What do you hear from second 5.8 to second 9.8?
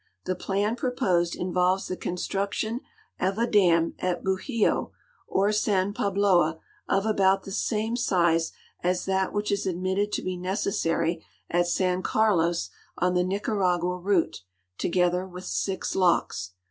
Pahloa of about the same size as that which is